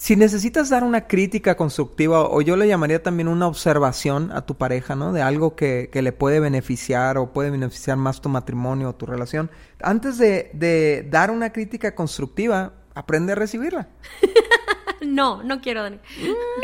[0.00, 4.56] si necesitas dar una crítica constructiva, o yo le llamaría también una observación a tu
[4.56, 5.12] pareja, ¿no?
[5.12, 9.04] De algo que, que le puede beneficiar o puede beneficiar más tu matrimonio o tu
[9.04, 9.50] relación,
[9.82, 13.88] antes de, de dar una crítica constructiva, aprende a recibirla.
[15.02, 16.00] no, no quiero, Dani.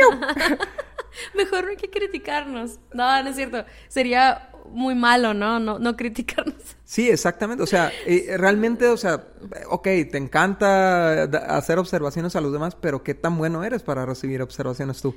[0.01, 0.19] No.
[1.35, 2.79] Mejor no hay que criticarnos.
[2.95, 3.67] No, no es cierto.
[3.89, 5.59] Sería muy malo, ¿no?
[5.59, 6.55] No, no criticarnos.
[6.85, 7.63] Sí, exactamente.
[7.63, 9.25] O sea, eh, realmente, o sea,
[9.69, 11.25] ok, te encanta
[11.57, 15.15] hacer observaciones a los demás, pero ¿qué tan bueno eres para recibir observaciones tú?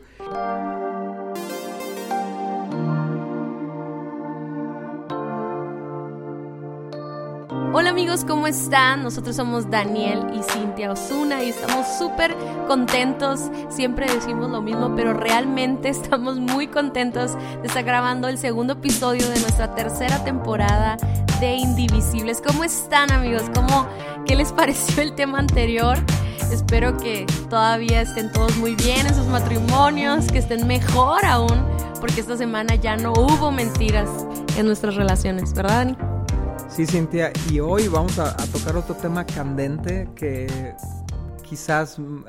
[7.71, 9.03] Hola amigos, ¿cómo están?
[9.03, 12.35] Nosotros somos Daniel y Cintia Osuna y estamos súper
[12.67, 13.51] contentos.
[13.69, 19.21] Siempre decimos lo mismo, pero realmente estamos muy contentos de estar grabando el segundo episodio
[19.29, 20.97] de nuestra tercera temporada
[21.39, 22.41] de Indivisibles.
[22.41, 23.43] ¿Cómo están amigos?
[23.53, 23.87] ¿Cómo,
[24.25, 25.99] ¿Qué les pareció el tema anterior?
[26.51, 31.63] Espero que todavía estén todos muy bien en sus matrimonios, que estén mejor aún,
[32.01, 34.09] porque esta semana ya no hubo mentiras
[34.57, 36.08] en nuestras relaciones, ¿verdad Dani?
[36.69, 40.75] Sí, Cintia, y hoy vamos a, tocar otro tema candente que
[41.43, 42.23] quizás uh,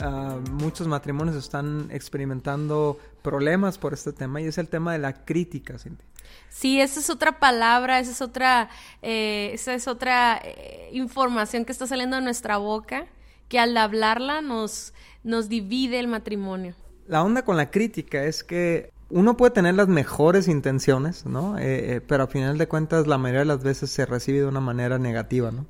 [0.53, 5.79] muchos matrimonios están experimentando problemas por este tema y es el tema de la crítica,
[5.79, 6.07] Cintia.
[6.49, 8.71] Sí, esa es otra palabra, esa es otra,
[9.03, 13.07] eh, esa es otra eh, información que está saliendo de nuestra boca
[13.49, 16.75] que al hablarla nos, nos divide el matrimonio.
[17.07, 21.59] La onda con la crítica es que uno puede tener las mejores intenciones, ¿no?
[21.59, 24.47] Eh, eh, pero a final de cuentas la mayoría de las veces se recibe de
[24.47, 25.67] una manera negativa, ¿no?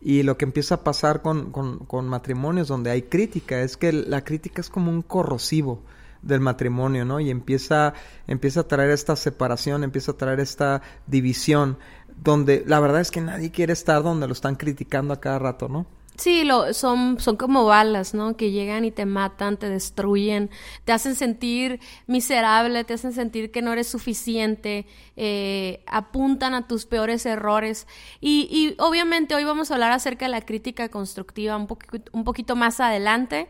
[0.00, 4.22] Y lo que empieza a pasar con, con, matrimonios donde hay crítica es que la
[4.24, 5.82] crítica es como un corrosivo
[6.22, 7.20] del matrimonio, ¿no?
[7.20, 7.94] Y empieza,
[8.26, 11.78] empieza a traer esta separación, empieza a traer esta división,
[12.22, 15.68] donde la verdad es que nadie quiere estar donde lo están criticando a cada rato,
[15.68, 15.86] ¿no?
[16.18, 18.36] Sí, lo, son, son como balas, ¿no?
[18.36, 20.50] Que llegan y te matan, te destruyen,
[20.84, 24.84] te hacen sentir miserable, te hacen sentir que no eres suficiente,
[25.16, 27.86] eh, apuntan a tus peores errores.
[28.20, 31.68] Y, y obviamente hoy vamos a hablar acerca de la crítica constructiva un,
[32.10, 33.48] un poquito más adelante.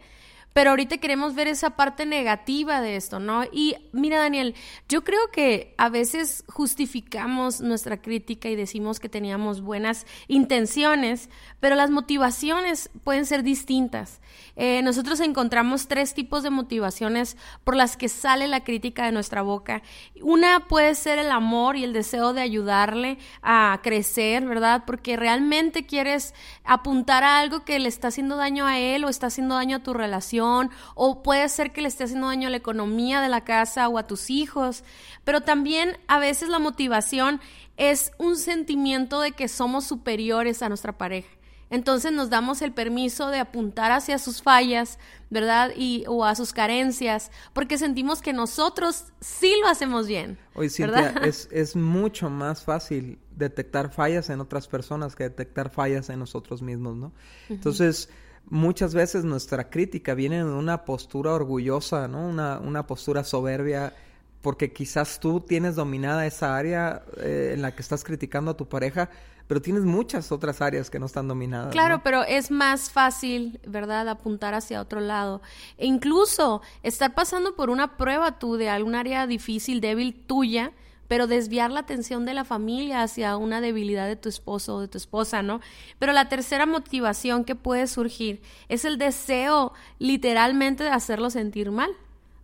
[0.58, 3.44] Pero ahorita queremos ver esa parte negativa de esto, ¿no?
[3.52, 4.56] Y mira, Daniel,
[4.88, 11.30] yo creo que a veces justificamos nuestra crítica y decimos que teníamos buenas intenciones,
[11.60, 14.20] pero las motivaciones pueden ser distintas.
[14.56, 19.42] Eh, nosotros encontramos tres tipos de motivaciones por las que sale la crítica de nuestra
[19.42, 19.82] boca.
[20.20, 24.82] Una puede ser el amor y el deseo de ayudarle a crecer, ¿verdad?
[24.84, 29.28] Porque realmente quieres apuntar a algo que le está haciendo daño a él o está
[29.28, 30.47] haciendo daño a tu relación,
[30.94, 33.98] o puede ser que le esté haciendo daño a la economía de la casa o
[33.98, 34.84] a tus hijos.
[35.24, 37.40] Pero también a veces la motivación
[37.76, 41.28] es un sentimiento de que somos superiores a nuestra pareja.
[41.70, 44.98] Entonces nos damos el permiso de apuntar hacia sus fallas,
[45.28, 45.72] ¿verdad?
[45.76, 50.38] Y, o a sus carencias, porque sentimos que nosotros sí lo hacemos bien.
[50.54, 56.08] Oye, Cintia, es, es mucho más fácil detectar fallas en otras personas que detectar fallas
[56.08, 57.12] en nosotros mismos, ¿no?
[57.50, 58.08] Entonces,
[58.50, 62.26] muchas veces nuestra crítica viene de una postura orgullosa, ¿no?
[62.26, 63.92] Una, una postura soberbia
[64.40, 68.68] porque quizás tú tienes dominada esa área eh, en la que estás criticando a tu
[68.68, 69.10] pareja,
[69.46, 71.72] pero tienes muchas otras áreas que no están dominadas.
[71.72, 75.40] Claro, pero es más fácil, ¿verdad?, apuntar hacia otro lado.
[75.76, 80.72] E incluso estar pasando por una prueba tú de algún área difícil, débil tuya,
[81.08, 84.88] pero desviar la atención de la familia hacia una debilidad de tu esposo o de
[84.88, 85.60] tu esposa, ¿no?
[85.98, 91.90] Pero la tercera motivación que puede surgir es el deseo literalmente de hacerlo sentir mal.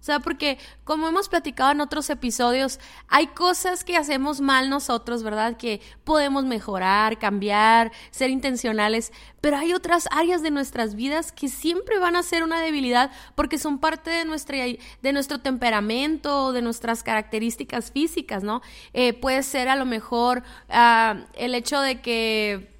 [0.04, 2.78] O sea, porque como hemos platicado en otros episodios,
[3.08, 5.56] hay cosas que hacemos mal nosotros, ¿verdad?
[5.56, 11.98] Que podemos mejorar, cambiar, ser intencionales, pero hay otras áreas de nuestras vidas que siempre
[11.98, 17.02] van a ser una debilidad porque son parte de, nuestra, de nuestro temperamento, de nuestras
[17.02, 18.60] características físicas, ¿no?
[18.92, 22.73] Eh, puede ser a lo mejor ah, el hecho de que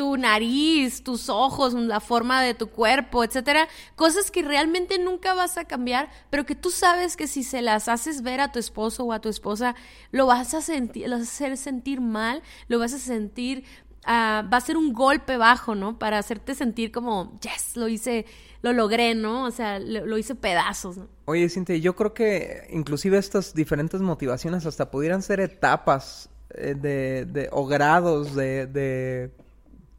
[0.00, 5.58] tu nariz, tus ojos, la forma de tu cuerpo, etcétera, cosas que realmente nunca vas
[5.58, 9.04] a cambiar, pero que tú sabes que si se las haces ver a tu esposo
[9.04, 9.74] o a tu esposa,
[10.10, 13.64] lo vas a sentir, lo vas a hacer sentir mal, lo vas a sentir,
[14.06, 15.98] uh, va a ser un golpe bajo, ¿no?
[15.98, 18.24] Para hacerte sentir como, yes, lo hice,
[18.62, 19.44] lo logré, ¿no?
[19.44, 20.96] O sea, lo, hice pedazos.
[20.96, 21.08] ¿no?
[21.26, 27.50] Oye, Cintia, yo creo que inclusive estas diferentes motivaciones hasta pudieran ser etapas eh, de,
[27.52, 29.30] o grados de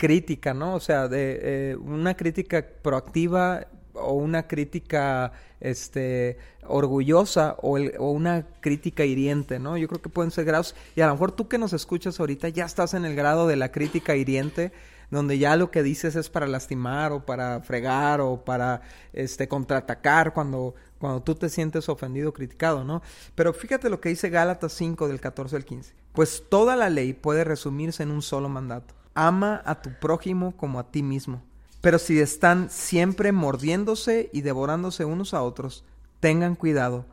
[0.02, 0.74] crítica, ¿no?
[0.74, 8.48] O sea, de eh, una crítica proactiva o una crítica este orgullosa o, o, una
[8.62, 9.78] crítica hiriente, ¿no?
[9.78, 12.50] Yo creo que pueden ser grados y a lo mejor tú que nos escuchas ahorita
[12.50, 14.72] ya estás en el grado de la crítica hiriente
[15.12, 18.82] donde ya lo que dices es para lastimar o para fregar o para
[19.14, 23.04] este contraatacar cuando cuando tú te sientes ofendido criticado, ¿no?
[23.36, 25.94] Pero fíjate lo que dice Gálatas 5 del 14 al 15.
[26.12, 28.96] Pues toda la ley puede resumirse en un solo mandato.
[29.14, 31.42] Ama a tu prójimo como a ti mismo.
[31.82, 35.84] Pero si están siempre mordiéndose y devorándose unos a otros,
[36.20, 37.06] tengan cuidado,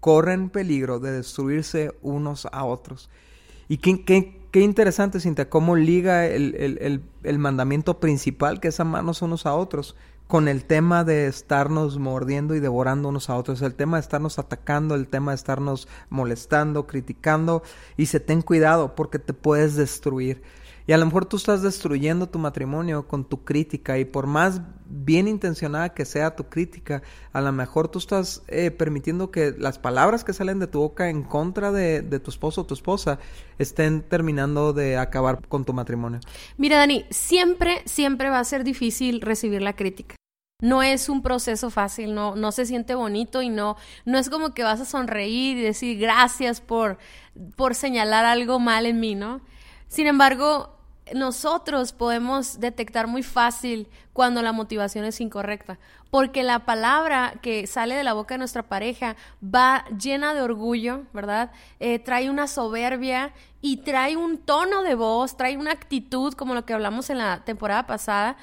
[0.00, 3.10] corren peligro de destruirse unos a otros.
[3.68, 4.04] Y qué,
[4.50, 9.96] qué, interesante, Cintia, cómo liga el, el, mandamiento principal, que es amarnos unos a otros,
[10.28, 14.38] con el tema de estarnos mordiendo y devorando unos a otros, el tema de estarnos
[14.38, 17.62] atacando, el tema de estarnos molestando, criticando,
[17.96, 20.42] y se ten cuidado porque te puedes destruir.
[20.86, 24.60] Y a lo mejor tú estás destruyendo tu matrimonio con tu crítica y por más
[24.88, 27.02] bien intencionada que sea tu crítica,
[27.32, 31.10] a lo mejor tú estás eh, permitiendo que las palabras que salen de tu boca
[31.10, 33.18] en contra de, de tu esposo o tu esposa
[33.58, 36.20] estén terminando de acabar con tu matrimonio.
[36.56, 40.14] Mira, Dani, siempre, siempre va a ser difícil recibir la crítica.
[40.62, 44.54] No es un proceso fácil, no, no se siente bonito y no, no es como
[44.54, 46.96] que vas a sonreír y decir gracias por,
[47.56, 49.42] por señalar algo mal en mí, ¿no?
[49.88, 50.75] Sin embargo,
[51.14, 55.78] nosotros podemos detectar muy fácil cuando la motivación es incorrecta,
[56.10, 61.02] porque la palabra que sale de la boca de nuestra pareja va llena de orgullo,
[61.12, 61.52] ¿verdad?
[61.78, 66.64] Eh, trae una soberbia y trae un tono de voz, trae una actitud como lo
[66.64, 68.36] que hablamos en la temporada pasada,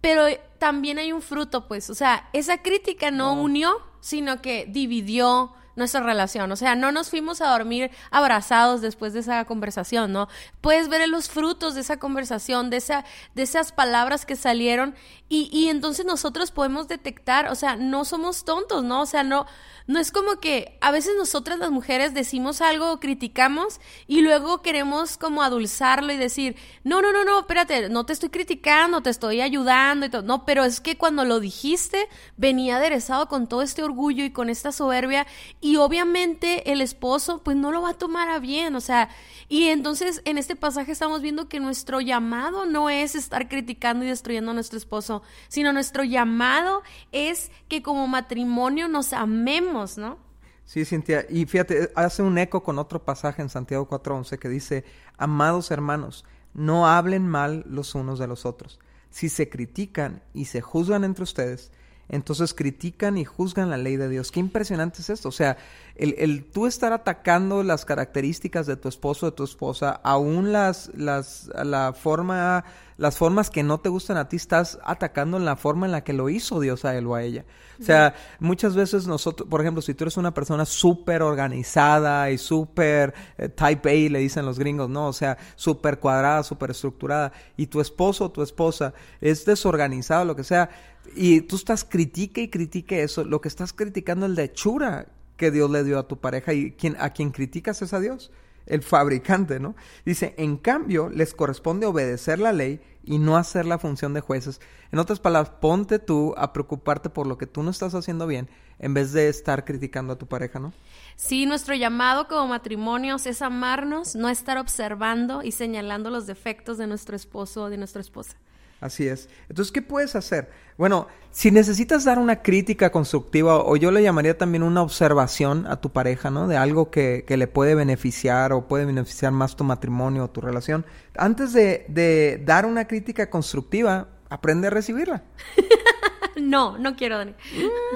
[0.00, 0.24] pero
[0.58, 6.02] también hay un fruto, pues, o sea, esa crítica no unió, sino que dividió, nuestra
[6.02, 6.50] relación.
[6.52, 10.28] O sea, no nos fuimos a dormir abrazados después de esa conversación, ¿no?
[10.60, 13.04] Puedes ver los frutos de esa conversación, de, esa,
[13.34, 14.94] de esas palabras que salieron
[15.34, 19.00] y, entonces nosotros podemos detectar, o sea, no somos tontos, ¿no?
[19.00, 19.46] O sea, no,
[19.86, 25.16] no es como que a veces nosotras las mujeres decimos algo, criticamos y luego queremos
[25.16, 29.40] como adulzarlo y decir, no, no, no, no, espérate, no te estoy criticando, te estoy
[29.40, 30.20] ayudando y todo.
[30.20, 34.50] No, pero es que cuando lo dijiste venía aderezado con todo este orgullo y con
[34.50, 35.26] esta soberbia
[35.62, 39.08] y obviamente el esposo pues no lo va a tomar a bien, o sea,
[39.48, 44.08] y entonces en este pasaje estamos viendo que nuestro llamado no es estar criticando y
[44.08, 46.82] destruyendo a nuestro esposo, sino nuestro llamado
[47.12, 50.18] es que como matrimonio nos amemos ¿no?
[50.64, 54.84] Sí, Cintia, y fíjate, hace un eco con otro pasaje en Santiago 4:11 que dice,
[55.16, 56.24] amados hermanos,
[56.54, 58.80] no hablen mal los unos de los otros.
[59.10, 61.72] Si se critican y se juzgan entre ustedes,
[62.12, 64.30] entonces critican y juzgan la ley de Dios.
[64.30, 65.30] Qué impresionante es esto.
[65.30, 65.56] O sea,
[65.96, 70.90] el, el, tú estar atacando las características de tu esposo de tu esposa, aún las,
[70.94, 72.64] las, la forma,
[72.98, 76.04] las formas que no te gustan a ti, estás atacando en la forma en la
[76.04, 77.46] que lo hizo Dios a él o a ella.
[77.80, 82.38] O sea, muchas veces nosotros, por ejemplo, si tú eres una persona súper organizada y
[82.38, 85.08] súper eh, type A, le dicen los gringos, ¿no?
[85.08, 90.36] O sea, súper cuadrada, súper estructurada, y tu esposo o tu esposa es desorganizado, lo
[90.36, 90.70] que sea,
[91.14, 95.50] y tú estás critique y critique eso, lo que estás criticando es la hechura que
[95.50, 98.30] Dios le dio a tu pareja y quien, a quien criticas es a Dios,
[98.66, 99.74] el fabricante, ¿no?
[100.04, 104.60] Dice, en cambio, les corresponde obedecer la ley y no hacer la función de jueces.
[104.92, 108.48] En otras palabras, ponte tú a preocuparte por lo que tú no estás haciendo bien
[108.78, 110.72] en vez de estar criticando a tu pareja, ¿no?
[111.16, 116.86] Sí, nuestro llamado como matrimonios es amarnos, no estar observando y señalando los defectos de
[116.86, 118.36] nuestro esposo o de nuestra esposa.
[118.82, 119.28] Así es.
[119.48, 120.50] Entonces, ¿qué puedes hacer?
[120.76, 125.80] Bueno, si necesitas dar una crítica constructiva, o yo le llamaría también una observación a
[125.80, 126.48] tu pareja, ¿no?
[126.48, 130.40] De algo que, que le puede beneficiar o puede beneficiar más tu matrimonio o tu
[130.40, 130.84] relación,
[131.16, 135.22] antes de, de dar una crítica constructiva, aprende a recibirla.
[136.36, 137.34] no, no quiero, Dani.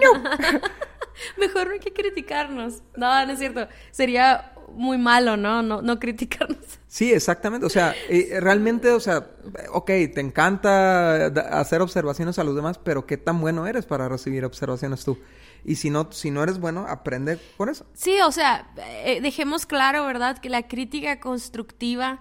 [0.03, 0.23] No.
[1.37, 2.83] Mejor no hay que criticarnos.
[2.97, 3.67] No, no es cierto.
[3.91, 5.63] Sería muy malo, ¿no?
[5.63, 6.59] No, no criticarnos.
[6.89, 7.67] Sí, exactamente.
[7.67, 9.27] O sea, eh, realmente, o sea,
[9.73, 11.27] ok, te encanta
[11.59, 15.19] hacer observaciones a los demás, pero ¿qué tan bueno eres para recibir observaciones tú?
[15.65, 17.87] Y si no, si no eres bueno, aprende por eso.
[17.95, 18.71] Sí, o sea,
[19.05, 20.39] eh, dejemos claro, ¿verdad?
[20.39, 22.21] Que la crítica constructiva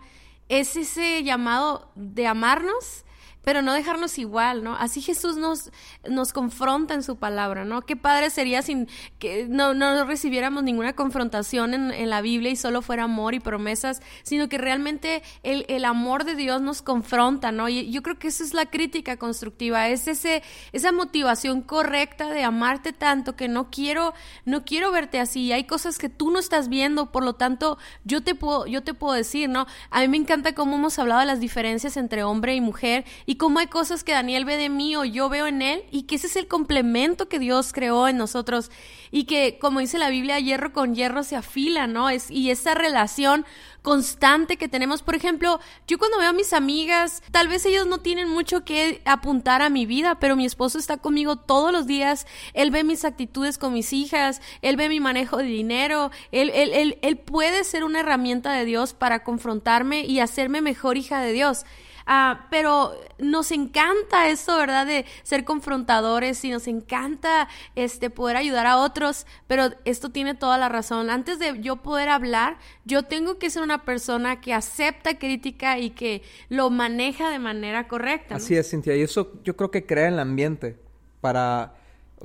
[0.49, 3.05] es ese llamado de amarnos
[3.45, 4.75] pero no dejarnos igual, ¿no?
[4.75, 5.71] Así Jesús nos,
[6.09, 7.83] nos confronta en su palabra, ¿no?
[7.83, 12.55] Qué padre sería sin que no, no recibiéramos ninguna confrontación en, en, la Biblia y
[12.55, 17.51] solo fuera amor y promesas, sino que realmente el, el, amor de Dios nos confronta,
[17.51, 17.69] ¿no?
[17.69, 22.43] Y yo creo que esa es la crítica constructiva, es ese, esa motivación correcta de
[22.43, 26.67] amarte tanto que no quiero, no quiero verte así, hay cosas que tú no estás
[26.67, 29.67] viendo, por lo tanto, yo te puedo, yo te puedo decir, ¿no?
[29.91, 33.34] A mí me encanta cómo hemos hablado de las diferencias entre hombre y mujer y
[33.35, 36.03] y cómo hay cosas que Daniel ve de mí o yo veo en él y
[36.03, 38.71] que ese es el complemento que Dios creó en nosotros
[39.11, 42.09] y que como dice la Biblia, hierro con hierro se afila, ¿no?
[42.09, 43.45] Es, y esa relación
[43.81, 47.99] constante que tenemos, por ejemplo, yo cuando veo a mis amigas, tal vez ellos no
[47.99, 52.25] tienen mucho que apuntar a mi vida, pero mi esposo está conmigo todos los días,
[52.53, 57.63] él ve mis actitudes con mis hijas, él ve mi manejo de dinero, él, puede
[57.63, 61.65] ser una herramienta de Dios para confrontarme y hacerme mejor hija de Dios.
[62.05, 64.85] Ah, pero nos encanta eso, ¿verdad?
[64.85, 70.57] De ser confrontadores y nos encanta este poder ayudar a otros, pero esto tiene toda
[70.57, 71.09] la razón.
[71.09, 75.91] Antes de yo poder hablar, yo tengo que ser una persona que acepta crítica y
[75.91, 78.35] que lo maneja de manera correcta.
[78.35, 80.77] Así es, Cintia, y eso yo creo que crea el ambiente
[81.21, 81.73] para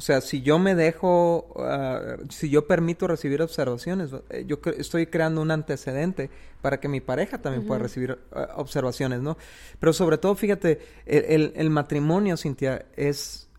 [0.01, 5.09] o sea, si yo me dejo, ah, si yo permito recibir observaciones, eh, yo estoy
[5.09, 6.31] creando un antecedente
[6.63, 9.37] para que mi pareja también pueda recibir ah, observaciones, ¿no?
[9.79, 13.51] Pero sobre todo, fíjate, el, el, matrimonio, Cintia, es,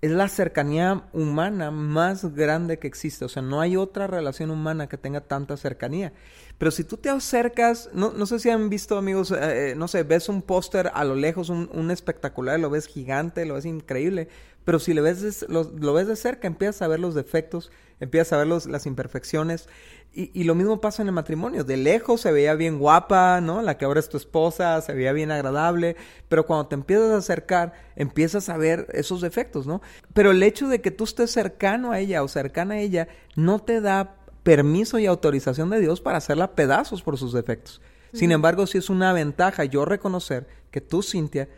[0.00, 3.24] es la cercanía humana más grande que existe.
[3.24, 6.12] O sea, no hay otra relación humana que tenga tanta cercanía.
[6.58, 9.88] Pero si tú te acercas, no, no sé si han visto amigos, eh, eh, no
[9.88, 13.66] sé, ves un póster a lo lejos, un, un espectacular, lo ves gigante, lo ves
[13.66, 14.28] increíble,
[14.64, 18.32] pero si lo ves, de, lo, ves de cerca, empiezas a ver los defectos, empiezas
[18.32, 19.68] a ver los, las imperfecciones.
[20.12, 21.64] Y, y, lo mismo pasa en el matrimonio.
[21.64, 23.62] De lejos se veía bien guapa, ¿no?
[23.62, 25.96] La que ahora es tu esposa, se veía bien agradable.
[26.28, 29.82] Pero cuando te empiezas a acercar, empiezas a ver esos defectos, ¿no?
[30.12, 33.58] Pero el hecho de que tú estés cercano a ella o cercana a ella no
[33.58, 37.80] te da permiso y autorización de Dios para hacerla pedazos por sus defectos.
[38.12, 41.48] Sin embargo, sí es una ventaja yo reconocer que tú, Cintia,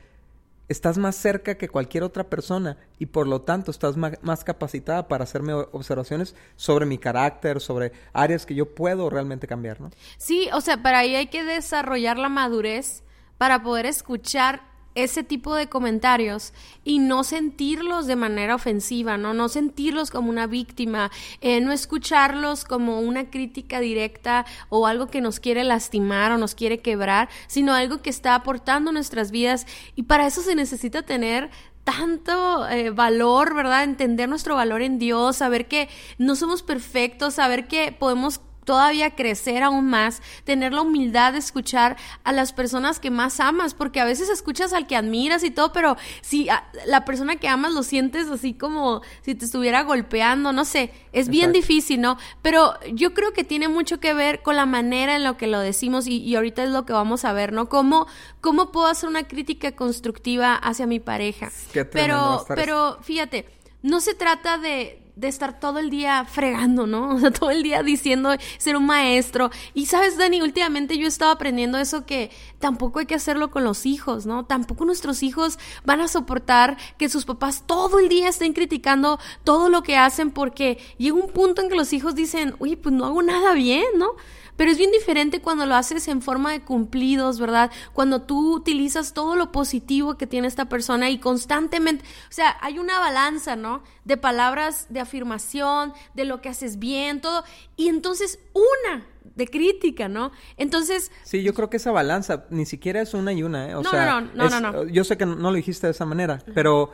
[0.68, 5.25] estás más cerca que cualquier otra persona y por lo tanto estás más capacitada para
[5.25, 9.90] hacerme observaciones sobre mi carácter, sobre áreas que yo puedo realmente cambiar, ¿no?
[10.18, 13.02] Sí, o sea, para ahí hay que desarrollar la madurez
[13.38, 14.62] para poder escuchar
[14.97, 19.35] ese tipo de comentarios y no sentirlos de manera ofensiva, ¿no?
[19.35, 25.21] No sentirlos como una víctima, eh, no escucharlos como una crítica directa o algo que
[25.21, 30.05] nos quiere lastimar o nos quiere quebrar, sino algo que está aportando nuestras vidas y
[30.05, 31.50] para eso se necesita tener
[31.87, 33.85] tanto eh, valor, ¿verdad?
[33.85, 35.88] Entender nuestro valor en Dios, saber que
[36.19, 41.96] no somos perfectos, saber que podemos todavía crecer aún más, tener la humildad de escuchar
[42.25, 45.73] a las personas que más amas, porque a veces escuchas al que admiras y todo,
[45.73, 46.49] pero si
[46.85, 51.28] la persona que amas lo sientes así como si te estuviera golpeando, no sé, es
[51.28, 52.18] bien difícil, ¿no?
[52.42, 55.61] Pero yo creo que tiene mucho que ver con la manera en la que lo
[55.61, 57.68] decimos y, ahorita es lo que vamos a ver, ¿no?
[57.68, 58.08] ¿Cómo,
[58.40, 61.52] cómo puedo hacer una crítica constructiva hacia mi pareja?
[61.92, 63.46] pero, pero fíjate,
[63.82, 67.08] no se trata de, de estar todo el día fregando, ¿no?
[67.16, 69.50] O sea, todo el día diciendo ser un maestro.
[69.73, 73.64] Y sabes, Dani, últimamente yo he estado aprendiendo eso que tampoco hay que hacerlo con
[73.64, 74.44] los hijos, ¿no?
[74.44, 79.70] Tampoco nuestros hijos van a soportar que sus papás todo el día estén criticando todo
[79.70, 83.06] lo que hacen porque llega un punto en que los hijos dicen, oye, pues no
[83.06, 84.11] hago nada bien, ¿no?
[84.57, 87.71] Pero es bien diferente cuando lo haces en forma de cumplidos, ¿verdad?
[87.93, 92.79] Cuando tú utilizas todo lo positivo que tiene esta persona y constantemente, o sea, hay
[92.79, 93.83] una balanza, ¿no?
[94.05, 97.45] De palabras de afirmación, de lo que haces bien, todo.
[97.77, 100.33] Y entonces una de crítica, ¿no?
[100.57, 101.13] Entonces...
[101.23, 103.75] Sí, yo creo que esa balanza ni siquiera es una y una, ¿eh?
[103.75, 106.07] O no, sea, no, no, no, no, Yo sé que no lo dijiste de esa
[106.07, 106.91] manera, pero,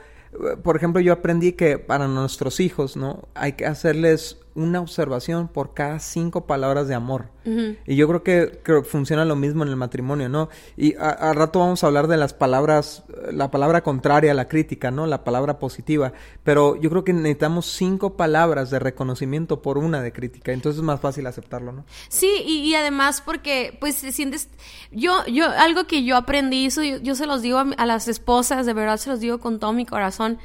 [0.63, 3.29] por ejemplo, yo aprendí que para nuestros hijos, ¿no?
[3.35, 7.31] Hay que hacerles una observación por cada cinco palabras de amor.
[7.45, 10.49] Y yo creo que, que, funciona lo mismo en el matrimonio, ¿no?
[10.77, 14.91] Y al rato vamos a hablar de las palabras, la palabra contraria a la crítica,
[14.91, 15.07] ¿no?
[15.07, 16.13] La palabra positiva.
[16.45, 20.53] Pero yo creo que necesitamos cinco palabras de reconocimiento por una de crítica.
[20.53, 21.85] Entonces es más fácil aceptarlo, ¿no?
[22.09, 24.49] Sí, y, además porque, pues, sientes...
[24.91, 28.67] Yo, yo, algo que yo aprendí, eso yo, se los digo a, a las esposas,
[28.67, 30.39] de verdad se los digo con todo mi corazón,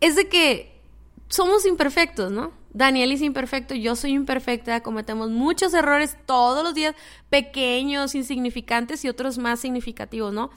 [0.00, 0.74] es de que
[1.28, 2.52] somos imperfectos, ¿no?
[2.74, 6.96] Daniel es imperfecto, yo soy imperfecta, cometemos muchos errores todos los días,
[7.30, 10.50] pequeños, insignificantes y otros más significativos, ¿no?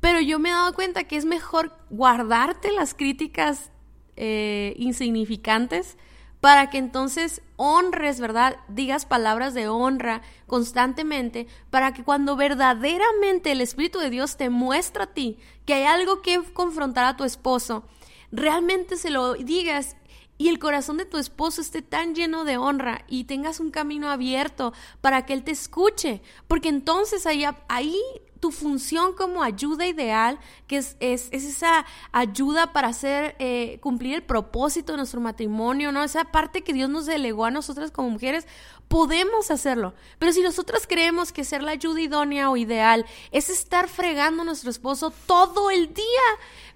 [0.00, 3.70] Pero yo me he dado cuenta que es mejor guardarte las críticas
[4.16, 5.96] eh, insignificantes
[6.40, 8.56] para que entonces honres, ¿verdad?
[8.68, 15.04] Digas palabras de honra constantemente, para que cuando verdaderamente el Espíritu de Dios te muestra
[15.04, 17.84] a ti que hay algo que confrontar a tu esposo,
[18.32, 19.96] realmente se lo digas
[20.38, 24.08] y el corazón de tu esposo esté tan lleno de honra y tengas un camino
[24.08, 28.00] abierto para que él te escuche, porque entonces ahí, ahí
[28.40, 34.22] tu función como ayuda ideal, que es, es, esa ayuda para hacer, eh, cumplir el
[34.22, 36.02] propósito de nuestro matrimonio, ¿no?
[36.04, 38.46] Esa parte que Dios nos delegó a nosotras como mujeres,
[38.88, 39.94] podemos hacerlo.
[40.18, 44.46] Pero si nosotras creemos que ser la ayuda idónea o ideal es estar fregando a
[44.46, 46.04] nuestro esposo todo el día,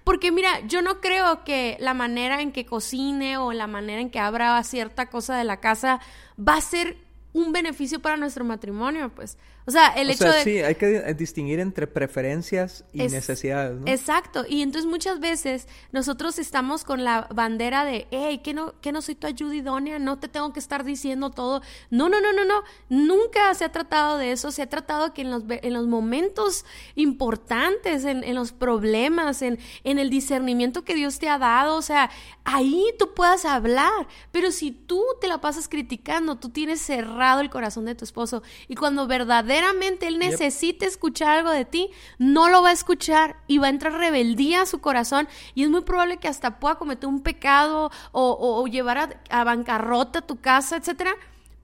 [0.03, 4.09] porque mira, yo no creo que la manera en que cocine o la manera en
[4.09, 5.99] que abra cierta cosa de la casa
[6.37, 6.97] va a ser
[7.33, 9.37] un beneficio para nuestro matrimonio, pues.
[9.65, 10.43] O sea, el hecho de...
[10.43, 13.87] Sí, hay que distinguir entre preferencias y necesidades, ¿no?
[13.87, 14.43] Exacto.
[14.47, 19.01] Y entonces muchas veces nosotros estamos con la bandera de, hey, que no, que no
[19.01, 21.61] soy tu ayuda idónea, no te tengo que estar diciendo todo.
[21.89, 22.63] No, no, no, no, no.
[22.89, 24.51] Nunca se ha tratado de eso.
[24.51, 26.65] Se ha tratado que en los, en los momentos
[26.95, 31.81] importantes, en, en los problemas, en, en el discernimiento que Dios te ha dado, o
[31.81, 32.09] sea,
[32.43, 34.07] ahí tú puedas hablar.
[34.33, 38.43] Pero si tú te la pasas criticando, tú tienes cerrado el corazón de tu esposo.
[38.67, 43.35] Y cuando verdaderamente verdaderamente él necesita escuchar algo de ti, no lo va a escuchar
[43.47, 46.75] y va a entrar rebeldía a su corazón y es muy probable que hasta pueda
[46.75, 51.13] cometer un pecado o, llevar a, bancarrota tu casa, etcétera.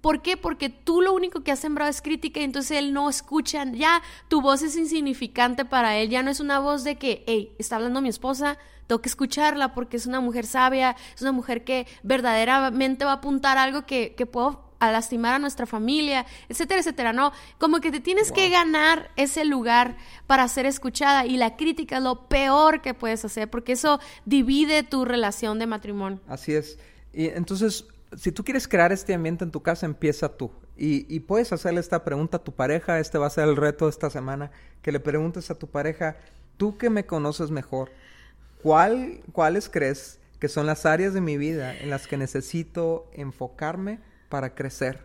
[0.02, 0.38] ¿Por qué?
[0.38, 4.02] Porque tú lo único que has sembrado es crítica y entonces él no escucha, ya
[4.28, 7.78] tu voz es insignificante para él, ya no es una voz de que, hey, está
[7.78, 11.88] hablando mi esposa, tengo que escucharla porque es una mujer sabia, es una mujer que
[12.04, 17.14] verdaderamente va a apuntar algo que, que puedo a lastimar a nuestra familia, etcétera, etcétera.
[17.14, 21.98] No, como que te tienes que ganar ese lugar para ser escuchada y la crítica
[21.98, 26.20] es lo peor que puedes hacer porque eso divide tu relación de matrimonio.
[26.28, 26.80] Así es.
[27.14, 27.86] Y entonces,
[28.18, 30.52] si tú quieres crear este ambiente en tu casa, empieza tú.
[30.78, 33.86] Y, y puedes hacerle esta pregunta a tu pareja, este va a ser el reto
[33.86, 36.16] de esta semana, que le preguntes a tu pareja,
[36.56, 37.92] tú que me conoces mejor,
[38.62, 44.00] ¿cuál, ¿cuáles crees que son las áreas de mi vida en las que necesito enfocarme
[44.30, 45.00] para crecer.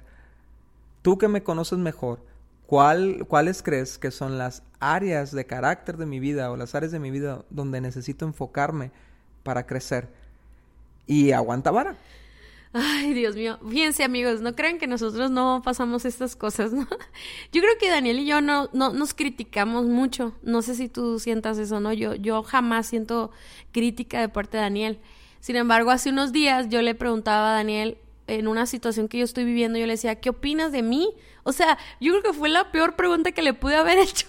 [1.03, 2.21] Tú que me conoces mejor,
[2.67, 6.93] ¿cuál, ¿cuáles crees que son las áreas de carácter de mi vida o las áreas
[6.93, 8.93] de mi vida donde necesito enfocarme
[9.43, 10.09] para crecer?
[11.07, 11.97] Y aguanta vara.
[12.77, 13.61] Ay, Dios mío.
[13.71, 16.89] Fíjense, amigos, no crean que nosotros no pasamos estas cosas, ¿no?
[17.53, 20.35] Yo creo que Daniel y yo no, no nos criticamos mucho.
[20.43, 21.93] No sé si tú sientas eso, ¿no?
[21.93, 23.31] Yo, yo jamás siento
[23.71, 24.99] crítica de parte de Daniel.
[25.39, 29.25] Sin embargo, hace unos días yo le preguntaba a Daniel, en una situación que yo
[29.25, 31.13] estoy viviendo, yo le decía, ¿qué opinas de mí?
[31.43, 34.27] O sea, yo creo que fue la peor pregunta que le pude haber hecho.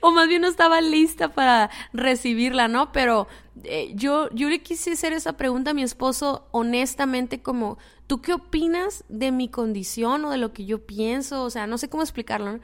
[0.00, 2.92] o más bien no estaba lista para recibirla, ¿no?
[2.92, 3.28] Pero
[3.64, 8.32] eh, yo, yo le quise hacer esa pregunta a mi esposo honestamente como, ¿tú qué
[8.32, 11.42] opinas de mi condición o de lo que yo pienso?
[11.42, 12.60] O sea, no sé cómo explicarlo, ¿no?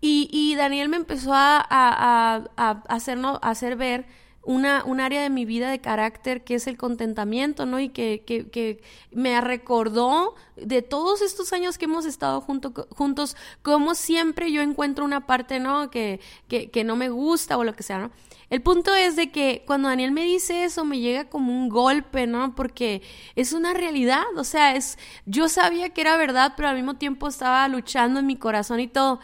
[0.00, 4.06] Y, y Daniel me empezó a, a, a, a hacernos, hacer ver
[4.48, 7.78] una, un área de mi vida de carácter que es el contentamiento, ¿no?
[7.80, 8.80] Y que, que, que
[9.12, 15.04] me recordó de todos estos años que hemos estado junto, juntos, como siempre yo encuentro
[15.04, 15.90] una parte, ¿no?
[15.90, 18.10] Que, que, que no me gusta o lo que sea, ¿no?
[18.48, 22.26] El punto es de que cuando Daniel me dice eso me llega como un golpe,
[22.26, 22.54] ¿no?
[22.54, 23.02] Porque
[23.36, 27.28] es una realidad, o sea, es yo sabía que era verdad, pero al mismo tiempo
[27.28, 29.20] estaba luchando en mi corazón y todo.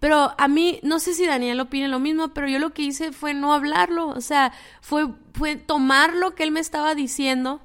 [0.00, 3.12] Pero a mí, no sé si Daniel opine lo mismo, pero yo lo que hice
[3.12, 7.60] fue no hablarlo, o sea, fue, fue tomar lo que él me estaba diciendo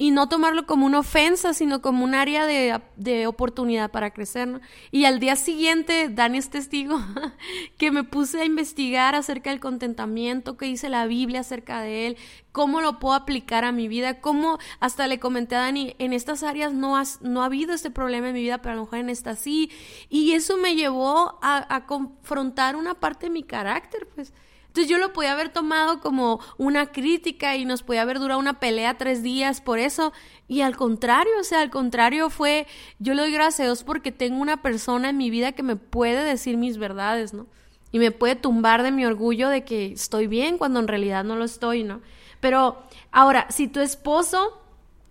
[0.00, 4.48] y no tomarlo como una ofensa, sino como un área de, de oportunidad para crecer.
[4.48, 4.60] ¿no?
[4.90, 6.98] Y al día siguiente, Dani es testigo,
[7.76, 12.16] que me puse a investigar acerca del contentamiento, qué dice la Biblia acerca de él,
[12.50, 16.44] cómo lo puedo aplicar a mi vida, cómo hasta le comenté a Dani, en estas
[16.44, 19.00] áreas no, has, no ha habido este problema en mi vida, pero a lo mejor
[19.00, 19.70] en esta sí.
[20.08, 24.32] Y eso me llevó a confrontar una parte de mi carácter, pues.
[24.70, 28.60] Entonces yo lo podía haber tomado como una crítica y nos podía haber durado una
[28.60, 30.12] pelea tres días por eso.
[30.46, 32.68] Y al contrario, o sea, al contrario fue,
[33.00, 35.74] yo le doy gracias a Dios porque tengo una persona en mi vida que me
[35.74, 37.48] puede decir mis verdades, ¿no?
[37.90, 41.34] Y me puede tumbar de mi orgullo de que estoy bien cuando en realidad no
[41.34, 42.00] lo estoy, ¿no?
[42.38, 42.80] Pero
[43.10, 44.62] ahora, si tu esposo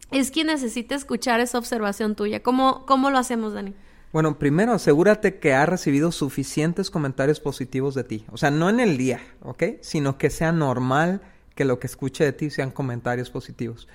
[0.10, 3.74] es quien necesita escuchar esa observación tuya, ¿cómo, cómo lo hacemos, Dani?
[4.12, 8.26] Bueno, primero asegúrate que ha recibido suficientes comentarios positivos de ti.
[8.32, 9.64] O sea, no en el día, ¿ok?
[9.82, 11.22] Sino que sea normal
[11.54, 13.88] que lo que escuche de ti sean comentarios positivos.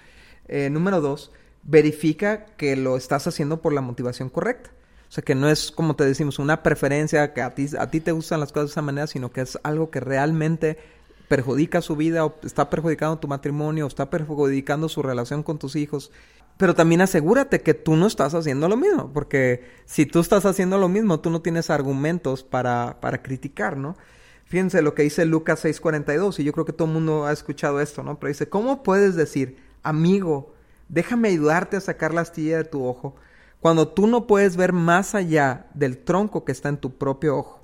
[0.47, 1.33] Eh, número dos,
[1.65, 4.71] verifica que lo estás haciendo por la motivación correcta.
[5.09, 8.01] O sea, que no es, como te decimos, una preferencia que a ti, a ti
[8.01, 10.79] te gustan las cosas de esa manera, sino que es algo que realmente
[11.27, 15.75] perjudica su vida o está perjudicando tu matrimonio o está perjudicando su relación con tus
[15.75, 16.13] hijos
[16.57, 20.79] pero también asegúrate que tú no estás haciendo lo mismo, porque si tú estás haciendo
[20.79, 23.97] lo mismo, tú no tienes argumentos para, para criticar, ¿no?
[24.45, 27.81] Fíjense lo que dice Lucas 6:42, y yo creo que todo el mundo ha escuchado
[27.81, 28.19] esto, ¿no?
[28.19, 30.55] Pero dice, ¿cómo puedes decir, amigo,
[30.89, 33.17] déjame ayudarte a sacar la astilla de tu ojo,
[33.61, 37.61] cuando tú no puedes ver más allá del tronco que está en tu propio ojo?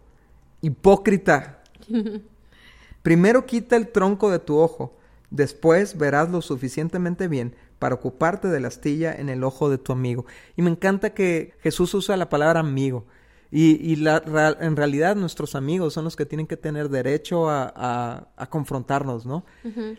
[0.62, 1.62] Hipócrita,
[3.02, 4.94] Primero quita el tronco de tu ojo,
[5.30, 9.90] después verás lo suficientemente bien para ocuparte de la astilla en el ojo de tu
[9.90, 10.26] amigo.
[10.56, 13.06] Y me encanta que Jesús usa la palabra amigo.
[13.52, 14.22] Y, la,
[14.60, 19.44] en realidad nuestros amigos son los que tienen que tener derecho a, confrontarnos, ¿no?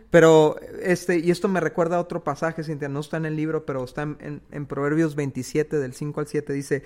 [0.10, 3.66] Pero, este, y esto me recuerda a otro pasaje, Cintia, no está en el libro,
[3.66, 6.84] pero está en, en Proverbios 27, del 5 al 7, dice,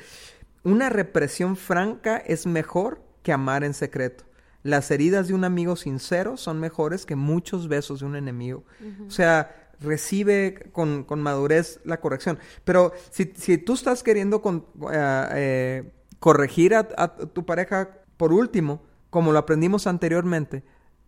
[0.64, 4.24] una represión franca es mejor que amar en secreto.
[4.66, 8.64] Las heridas de un amigo sincero son mejores que muchos besos de un enemigo.
[9.08, 12.40] O sea, recibe con, madurez la corrección.
[12.64, 18.82] Pero si, si tú estás queriendo con, eh, eh, corregir a, tu pareja, por último,
[19.10, 20.64] como lo aprendimos anteriormente,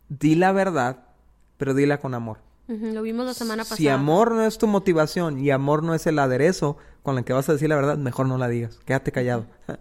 [0.09, 1.05] di la verdad,
[1.57, 2.39] pero dila con amor.
[2.67, 3.77] Lo vimos la semana pasada.
[3.77, 7.31] Si amor no es tu motivación y amor no es el aderezo con el que
[7.31, 8.79] vas a decir la verdad, mejor no la digas.
[8.85, 9.45] Quédate callado.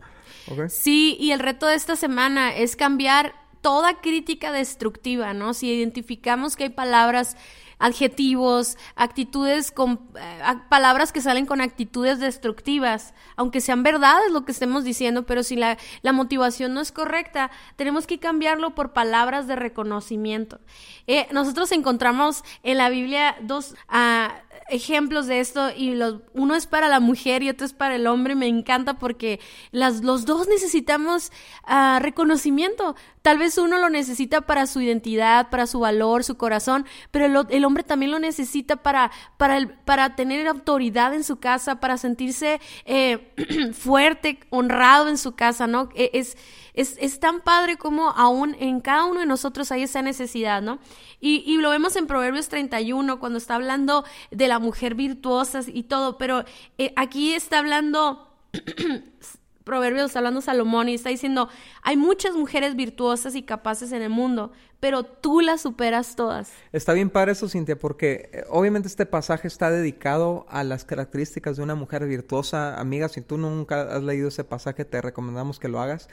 [0.68, 5.54] Sí, y el reto de esta semana es cambiar toda crítica destructiva, ¿no?
[5.54, 7.36] Si identificamos que hay palabras
[7.78, 14.52] adjetivos, actitudes con eh, palabras que salen con actitudes destructivas, aunque sean verdades lo que
[14.52, 15.76] estemos diciendo, pero si la,
[16.12, 20.60] motivación no es correcta, tenemos que cambiarlo por palabras de reconocimiento.
[21.06, 24.32] Eh, nosotros encontramos en la Biblia dos uh,
[24.68, 28.06] ejemplos de esto y los, uno es para la mujer y otro es para el
[28.06, 28.34] hombre.
[28.34, 31.30] Me encanta porque las, los dos necesitamos
[31.68, 32.96] uh, reconocimiento.
[33.22, 37.46] Tal vez uno lo necesita para su identidad, para su valor, su corazón, pero el,
[37.50, 41.96] el hombre también lo necesita para, para, el, para tener autoridad en su casa, para
[41.96, 43.32] sentirse eh,
[43.72, 45.88] fuerte, honrado en su casa, ¿no?
[45.96, 46.36] E, es,
[46.74, 50.78] es, es, tan padre como aún en cada uno de nosotros hay esa necesidad, ¿no?
[51.18, 55.84] Y, y lo vemos en Proverbios 31, cuando está hablando de la mujer virtuosa y
[55.84, 56.44] todo, pero
[56.78, 58.28] eh, aquí está hablando
[59.66, 61.48] Proverbios está hablando Salomón y está diciendo,
[61.82, 66.52] hay muchas mujeres virtuosas y capaces en el mundo, pero tú las superas todas.
[66.70, 71.56] Está bien para eso, Cintia, porque eh, obviamente este pasaje está dedicado a las características
[71.56, 72.78] de una mujer virtuosa.
[72.78, 76.08] Amiga, si tú nunca has leído ese pasaje, te recomendamos que lo hagas.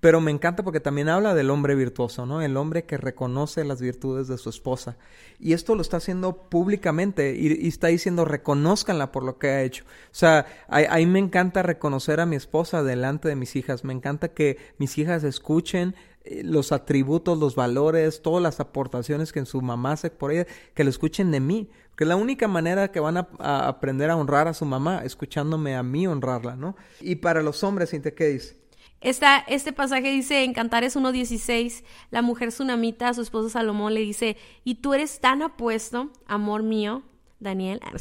[0.00, 2.42] Pero me encanta porque también habla del hombre virtuoso, ¿no?
[2.42, 4.98] El hombre que reconoce las virtudes de su esposa.
[5.38, 9.84] Y esto lo está haciendo públicamente y, está diciendo reconózcanla por lo que ha hecho.
[9.84, 13.84] O sea, a, mí me encanta reconocer a mi esposa delante de mis hijas.
[13.84, 19.38] Me encanta que mis hijas escuchen eh, los atributos, los valores, todas las aportaciones que
[19.38, 21.70] en su mamá hace por ella, que lo escuchen de mí.
[21.96, 23.26] Que es la única manera que van a,
[23.66, 26.76] aprender a honrar a su mamá, escuchándome a mí honrarla, ¿no?
[27.00, 28.65] Y para los hombres, ¿qué dice?
[29.06, 34.36] Este pasaje dice en Cantares 1.16, la mujer tsunamita a su esposo Salomón le dice,
[34.64, 37.04] y tú eres tan apuesto, amor mío,
[37.38, 37.92] Daniel, ah,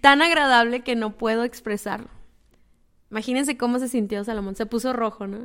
[0.00, 2.08] tan agradable que no puedo expresarlo.
[3.10, 5.40] Imagínense cómo se sintió Salomón, se puso rojo, ¿no?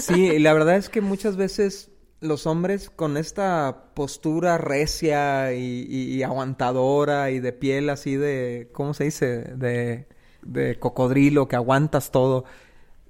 [0.00, 1.90] sí, y la verdad es que muchas veces
[2.20, 9.04] los hombres con esta postura recia y, aguantadora y de piel así de, ¿cómo se
[9.04, 9.26] dice?
[9.54, 10.08] De,
[10.40, 12.46] de cocodrilo, que aguantas todo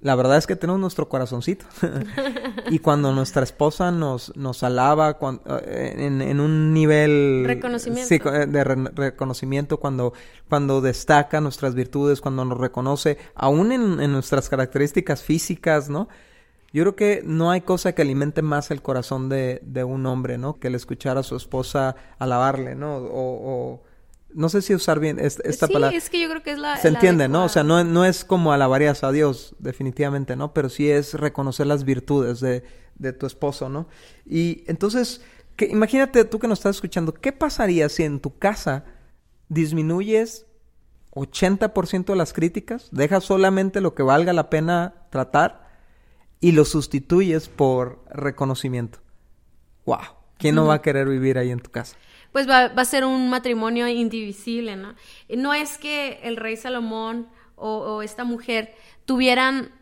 [0.01, 1.67] la verdad es que tenemos nuestro corazoncito.
[2.71, 5.19] y cuando nuestra esposa nos, nos alaba
[5.67, 7.45] eh, en, un nivel...
[7.47, 8.35] Reconocimiento.
[8.35, 10.13] Eh, de reconocimiento, cuando,
[10.49, 16.09] cuando destaca nuestras virtudes, cuando nos reconoce, aún en, nuestras características físicas, ¿no?
[16.73, 20.37] Yo creo que no hay cosa que alimente más el corazón de, de un hombre,
[20.37, 20.59] ¿no?
[20.59, 22.97] Que el escuchar a su esposa alabarle, ¿no?
[22.97, 23.81] o
[24.37, 25.91] no sé si usar bien esta, palabra.
[25.91, 26.77] Sí, es que yo creo que es la.
[26.77, 27.47] Se entiende, ¿no?
[27.47, 30.53] O sea, no, no es como alabarías a Dios, definitivamente, ¿no?
[30.53, 32.63] Pero sí es reconocer las virtudes de,
[32.97, 33.89] de tu esposo, ¿no?
[34.27, 35.23] Y entonces,
[35.57, 38.85] que, imagínate tú que nos estás escuchando, ¿qué pasaría si en tu casa
[39.49, 40.45] disminuyes
[41.13, 45.67] 80% de las críticas, dejas solamente lo que valga la pena tratar
[46.41, 48.99] y lo sustituyes por reconocimiento?
[49.87, 49.99] ¡Wow!
[50.37, 51.97] ¿Quién no va a querer vivir ahí en tu casa?
[52.37, 54.95] Pues va, a ser un matrimonio indivisible, ¿no?
[55.31, 58.75] No es que el rey Salomón o, esta mujer
[59.07, 59.73] tuvieran,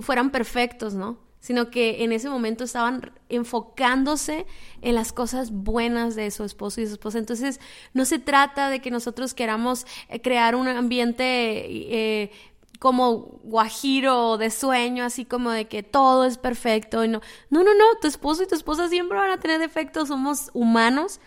[0.00, 1.18] fueran perfectos, ¿no?
[1.40, 4.46] Sino que en ese momento estaban enfocándose
[4.80, 7.18] en las cosas buenas de su esposo y su esposa.
[7.18, 7.58] Entonces,
[7.94, 12.30] no se trata de que nosotros queramos eh, crear un ambiente eh,
[12.78, 17.04] como guajiro de sueño, así como de que todo es perfecto.
[17.04, 20.06] Y no, no, no, no, tu esposo y tu esposa siempre van a tener defectos,
[20.06, 21.18] somos humanos,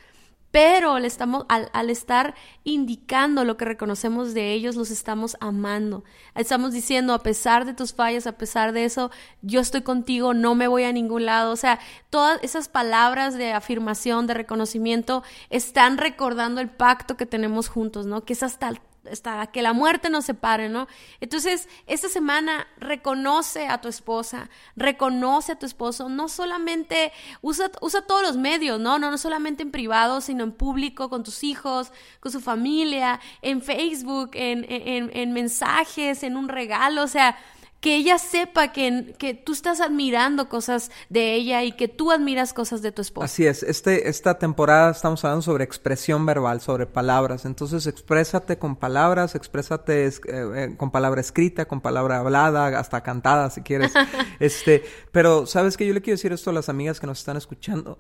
[0.51, 2.33] pero le estamos, al, estar
[2.63, 6.03] indicando lo que reconocemos de ellos, los estamos amando.
[6.36, 10.55] Estamos diciendo, a pesar de tus fallas, a pesar de eso, yo estoy contigo, no
[10.55, 11.51] me voy a ningún lado.
[11.51, 11.79] O sea,
[12.10, 18.23] todas esas palabras de afirmación, de reconocimiento, están recordando el pacto que tenemos juntos, ¿no?
[18.23, 18.67] Que es hasta
[19.12, 20.88] hasta que la muerte nos separe, ¿no?
[21.20, 28.02] Entonces, esta semana reconoce a tu esposa, reconoce a tu esposo, no solamente usa, usa
[28.02, 29.00] todos los medios, ¿no?
[29.00, 29.12] ¿no?
[29.12, 34.32] No solamente en privado, sino en público, con tus hijos, con su familia, en Facebook,
[34.34, 37.38] en, en, en mensajes, en un regalo, o sea,
[37.79, 42.53] que ella sepa que, que, tú estás admirando cosas de ella y que tú admiras
[42.53, 43.25] cosas de tu esposa.
[43.25, 48.75] Así es, este, esta temporada estamos hablando sobre expresión verbal, sobre palabras, entonces exprésate con
[48.75, 53.93] palabras, exprésate eh, eh, con palabra escrita, con palabra hablada, hasta cantada si quieres.
[54.39, 57.37] este, pero sabes que yo le quiero decir esto a las amigas que nos están
[57.37, 57.99] escuchando.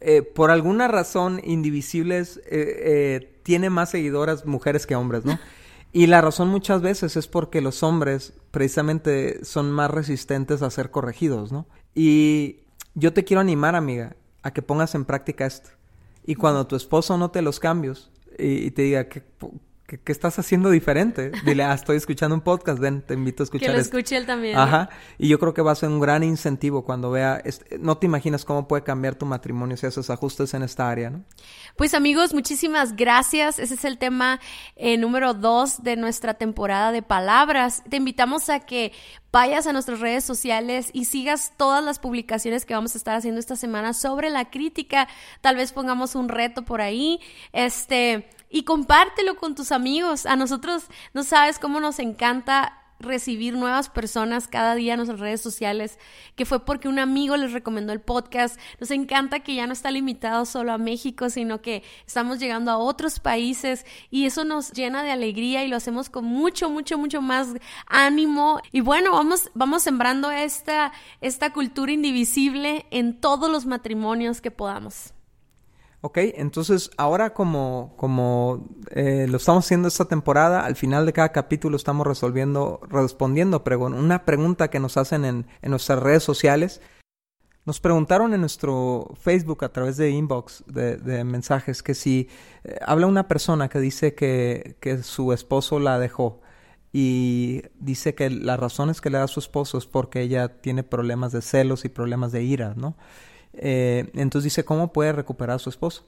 [0.00, 2.40] Eh, por alguna razón indivisibles
[3.42, 5.38] tiene más seguidoras mujeres que hombres, ¿no?
[5.94, 10.90] Y la razón muchas veces es porque los hombres precisamente son más resistentes a ser
[10.90, 11.68] corregidos, ¿no?
[11.94, 15.70] Y yo te quiero animar, amiga, a que pongas en práctica esto.
[16.26, 19.22] Y cuando tu esposo note los cambios y, te diga que
[19.86, 21.30] ¿Qué, estás haciendo diferente?
[21.44, 23.68] Dile, ah, estoy escuchando un podcast, ven, te invito a escuchar.
[23.68, 24.56] Que lo escuche él también.
[24.56, 24.88] Ajá.
[25.18, 27.42] Y yo creo que va a ser un gran incentivo cuando vea,
[27.78, 31.24] no te imaginas cómo puede cambiar tu matrimonio si haces ajustes en esta área, ¿no?
[31.76, 33.58] Pues amigos, muchísimas gracias.
[33.58, 34.40] Ese es el tema
[34.76, 37.82] eh, número dos de nuestra temporada de palabras.
[37.90, 38.92] Te invitamos a que
[39.32, 43.38] vayas a nuestras redes sociales y sigas todas las publicaciones que vamos a estar haciendo
[43.38, 45.08] esta semana sobre la crítica.
[45.42, 47.20] Tal vez pongamos un reto por ahí.
[47.52, 50.26] Este, y compártelo con tus amigos.
[50.26, 55.40] A nosotros no sabes cómo nos encanta recibir nuevas personas cada día en nuestras redes
[55.40, 55.98] sociales,
[56.36, 58.56] que fue porque un amigo les recomendó el podcast.
[58.78, 62.78] Nos encanta que ya no está limitado solo a México, sino que estamos llegando a
[62.78, 67.20] otros países y eso nos llena de alegría y lo hacemos con mucho, mucho, mucho
[67.20, 67.48] más
[67.88, 68.60] ánimo.
[68.70, 75.13] Y bueno, vamos, vamos sembrando esta, esta cultura indivisible en todos los matrimonios que podamos.
[76.06, 81.32] Ok, entonces ahora como, como eh, lo estamos haciendo esta temporada, al final de cada
[81.32, 86.82] capítulo estamos resolviendo, respondiendo una pregunta que nos hacen en, en nuestras redes sociales.
[87.64, 92.28] Nos preguntaron en nuestro Facebook a través de inbox de, mensajes que si
[92.64, 96.42] eh, habla una persona que dice que, que su esposo la dejó
[96.92, 101.32] y dice que las razones que le da su esposo es porque ella tiene problemas
[101.32, 102.94] de celos y problemas de ira, ¿no?
[103.56, 106.06] Eh, entonces dice, ¿cómo puede recuperar a su esposo?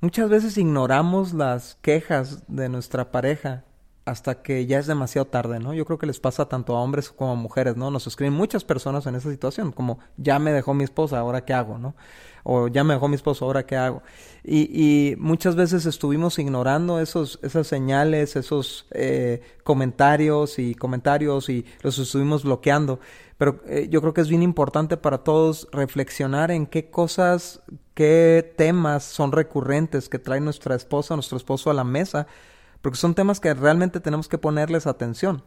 [0.00, 3.64] Muchas veces ignoramos las quejas de nuestra pareja
[4.06, 5.74] hasta que ya es demasiado tarde, ¿no?
[5.74, 7.90] Yo creo que les pasa tanto a hombres como a mujeres, ¿no?
[7.90, 11.52] Nos escriben muchas personas en esa situación, como ya me dejó mi esposa, ahora qué
[11.52, 11.96] hago, ¿no?
[12.44, 14.04] O ya me dejó mi esposo, ahora qué hago.
[14.44, 21.98] Y, muchas veces estuvimos ignorando esos, esas señales, esos eh, comentarios y comentarios y los
[21.98, 23.00] estuvimos bloqueando.
[23.38, 27.60] Pero eh, yo creo que es bien importante para todos reflexionar en qué cosas,
[27.94, 32.28] qué temas son recurrentes que trae nuestra esposa, nuestro esposo a la mesa
[32.82, 35.42] porque son temas que realmente tenemos que ponerles atención.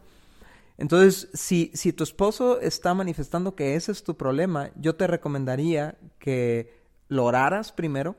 [0.80, 5.98] Entonces, si, si tu esposo está manifestando que ese es tu problema, yo te recomendaría
[6.18, 8.16] que lo oraras primero,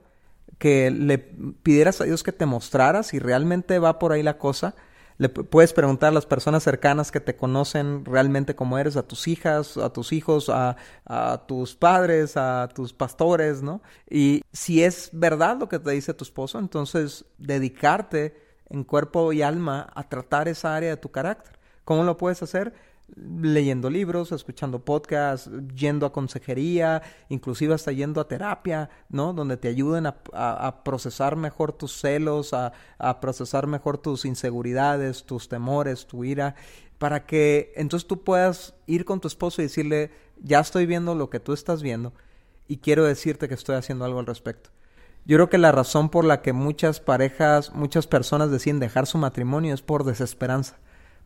[0.60, 4.76] que le pidieras a Dios que te mostrara si realmente va por ahí la cosa.
[5.17, 9.28] Le puedes preguntar a las personas cercanas que te conocen realmente cómo eres, a tus
[9.28, 13.82] hijas, a tus hijos, a, a, tus padres, a tus pastores, ¿no?
[14.08, 19.41] Y si es verdad lo que te dice tu esposo, entonces dedicarte en cuerpo y
[19.41, 21.60] alma a tratar esa área de tu carácter.
[21.84, 22.73] ¿Cómo lo puedes hacer?
[23.15, 29.34] Leyendo libros, escuchando podcasts, yendo a consejería, inclusive hasta yendo a terapia, ¿no?
[29.34, 35.49] Donde te ayuden a, procesar mejor tus celos, a, a procesar mejor tus inseguridades, tus
[35.49, 36.55] temores, tu ira,
[36.97, 41.29] para que entonces tú puedas ir con tu esposo y decirle, ya estoy viendo lo
[41.29, 42.13] que tú estás viendo
[42.69, 44.69] y quiero decirte que estoy haciendo algo al respecto.
[45.25, 49.17] Yo creo que la razón por la que muchas parejas, muchas personas deciden dejar su
[49.17, 50.77] matrimonio es por desesperanza,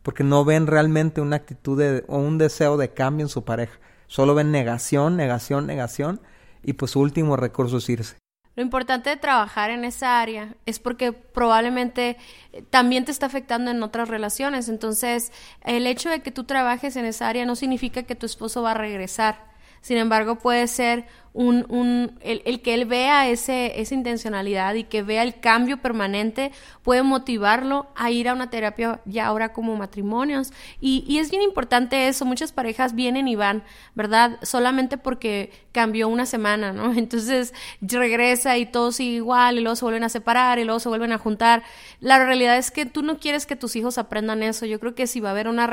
[0.02, 3.78] porque no ven realmente una actitud o un deseo de cambio en su pareja.
[4.06, 6.20] Solo ven negación, negación, negación
[6.62, 8.16] y pues su último recurso es irse.
[8.56, 12.16] Lo importante de trabajar en esa área es porque probablemente
[12.52, 14.70] eh, también te está afectando en otras relaciones.
[14.70, 15.30] Entonces,
[15.62, 18.70] el hecho de que tú trabajes en esa área no significa que tu esposo va
[18.70, 19.46] a regresar.
[19.82, 21.06] Sin embargo, puede ser
[21.36, 25.76] un, un el, el, que él vea ese, esa intencionalidad y que vea el cambio
[25.82, 26.50] permanente
[26.82, 30.50] puede motivarlo a ir a una terapia ya ahora como matrimonios.
[30.80, 34.38] Y, y es bien importante eso, muchas parejas vienen y van, ¿verdad?
[34.40, 36.94] Solamente porque cambió una semana, ¿no?
[36.96, 40.88] Entonces regresa y todo sigue igual y luego se vuelven a separar y luego se
[40.88, 41.64] vuelven a juntar.
[42.00, 44.64] La realidad es que tú no quieres que tus hijos aprendan eso.
[44.64, 45.70] Yo creo que si va a haber una,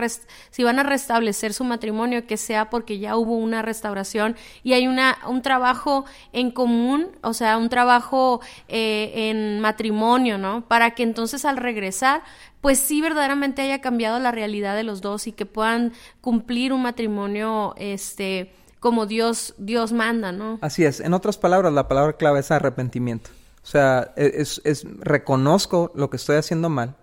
[0.49, 4.87] si van a restablecer su matrimonio, que sea porque ya hubo una restauración y hay
[4.87, 10.67] una, un trabajo trabajo en común, o sea, un trabajo eh, en matrimonio, ¿no?
[10.67, 12.23] Para que entonces al regresar,
[12.59, 16.81] pues sí verdaderamente haya cambiado la realidad de los dos y que puedan cumplir un
[16.81, 20.57] matrimonio, este, como Dios, Dios manda, ¿no?
[20.61, 20.99] Así es.
[20.99, 23.29] En otras palabras, la palabra clave es arrepentimiento.
[23.63, 26.95] O sea, e, es, es reconozco lo que estoy haciendo mal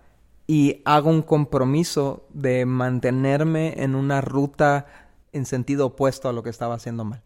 [0.45, 4.87] y hago un compromiso de mantenerme en una ruta
[5.31, 7.21] en sentido opuesto a lo que estaba haciendo mal.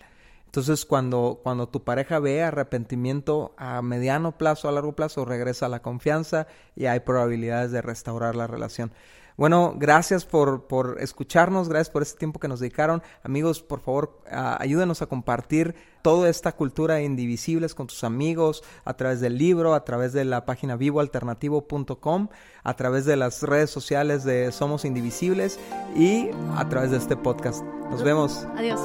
[0.56, 5.82] Entonces, cuando, cuando tu pareja ve arrepentimiento a mediano plazo, a largo plazo, regresa la
[5.82, 8.94] confianza y hay probabilidades de restaurar la relación.
[9.36, 13.04] Bueno, gracias por, por escucharnos, gracias por este tiempo que nos dedicaron.
[13.22, 18.94] Amigos, por favor, ayúdenos a compartir toda esta cultura de indivisibles con tus amigos a
[18.94, 22.30] través del libro, a través de la página vivoalternativo.com,
[22.64, 25.60] a través de las redes sociales de Somos Indivisibles
[25.98, 27.62] y a través de este podcast.
[27.92, 28.48] Nos vemos.
[28.56, 28.80] Adiós.